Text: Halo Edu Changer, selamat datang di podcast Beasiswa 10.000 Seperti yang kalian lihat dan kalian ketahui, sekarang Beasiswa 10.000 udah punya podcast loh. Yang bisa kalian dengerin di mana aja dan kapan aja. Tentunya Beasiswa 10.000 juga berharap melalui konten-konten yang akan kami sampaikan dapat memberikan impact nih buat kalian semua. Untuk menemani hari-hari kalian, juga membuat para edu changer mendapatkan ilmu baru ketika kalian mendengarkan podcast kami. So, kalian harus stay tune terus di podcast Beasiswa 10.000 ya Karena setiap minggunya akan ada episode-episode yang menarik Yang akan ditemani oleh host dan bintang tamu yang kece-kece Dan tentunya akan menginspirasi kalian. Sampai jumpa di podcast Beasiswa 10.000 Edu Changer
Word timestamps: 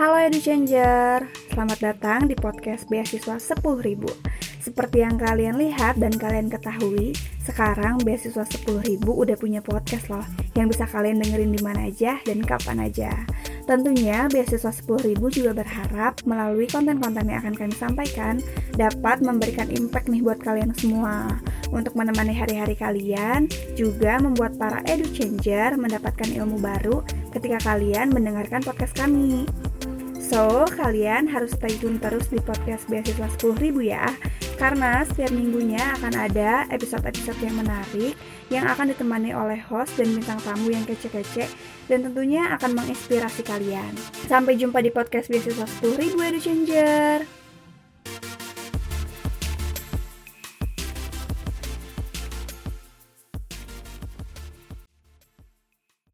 Halo 0.00 0.16
Edu 0.16 0.40
Changer, 0.40 1.28
selamat 1.52 1.78
datang 1.84 2.24
di 2.24 2.32
podcast 2.32 2.88
Beasiswa 2.88 3.36
10.000 3.36 4.00
Seperti 4.56 5.04
yang 5.04 5.20
kalian 5.20 5.60
lihat 5.60 6.00
dan 6.00 6.16
kalian 6.16 6.48
ketahui, 6.48 7.12
sekarang 7.44 8.00
Beasiswa 8.00 8.48
10.000 8.48 8.96
udah 8.96 9.36
punya 9.36 9.60
podcast 9.60 10.08
loh. 10.08 10.24
Yang 10.56 10.72
bisa 10.72 10.88
kalian 10.88 11.20
dengerin 11.20 11.52
di 11.52 11.60
mana 11.60 11.92
aja 11.92 12.16
dan 12.24 12.40
kapan 12.40 12.88
aja. 12.88 13.12
Tentunya 13.68 14.24
Beasiswa 14.32 14.72
10.000 14.72 15.20
juga 15.20 15.52
berharap 15.52 16.24
melalui 16.24 16.64
konten-konten 16.64 17.28
yang 17.28 17.44
akan 17.44 17.60
kami 17.60 17.76
sampaikan 17.76 18.40
dapat 18.80 19.20
memberikan 19.20 19.68
impact 19.68 20.08
nih 20.08 20.24
buat 20.24 20.40
kalian 20.40 20.72
semua. 20.80 21.28
Untuk 21.76 21.92
menemani 21.92 22.32
hari-hari 22.32 22.72
kalian, 22.72 23.52
juga 23.76 24.16
membuat 24.16 24.56
para 24.56 24.80
edu 24.88 25.04
changer 25.12 25.76
mendapatkan 25.76 26.32
ilmu 26.32 26.56
baru 26.56 27.04
ketika 27.36 27.60
kalian 27.68 28.08
mendengarkan 28.16 28.64
podcast 28.64 28.96
kami. 28.96 29.44
So, 30.20 30.68
kalian 30.68 31.32
harus 31.32 31.56
stay 31.56 31.80
tune 31.80 31.96
terus 31.96 32.28
di 32.28 32.36
podcast 32.44 32.84
Beasiswa 32.92 33.24
10.000 33.40 33.56
ya 33.80 34.04
Karena 34.60 35.00
setiap 35.08 35.32
minggunya 35.32 35.80
akan 35.96 36.12
ada 36.12 36.68
episode-episode 36.68 37.40
yang 37.40 37.56
menarik 37.56 38.12
Yang 38.52 38.64
akan 38.76 38.86
ditemani 38.92 39.32
oleh 39.32 39.56
host 39.64 39.96
dan 39.96 40.12
bintang 40.12 40.36
tamu 40.44 40.68
yang 40.68 40.84
kece-kece 40.84 41.48
Dan 41.88 42.04
tentunya 42.04 42.52
akan 42.52 42.76
menginspirasi 42.76 43.42
kalian. 43.48 43.96
Sampai 44.28 44.60
jumpa 44.60 44.84
di 44.84 44.92
podcast 44.92 45.32
Beasiswa 45.32 45.64
10.000 45.64 46.12
Edu 46.12 46.40
Changer 46.44 47.39